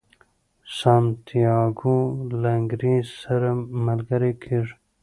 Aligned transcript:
سانتیاګو 0.77 1.97
له 2.41 2.49
انګریز 2.59 3.07
سره 3.23 3.49
ملګری 3.85 4.31
کیږي. 4.43 4.75